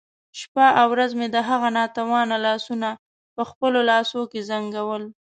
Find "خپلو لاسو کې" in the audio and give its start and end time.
3.49-4.39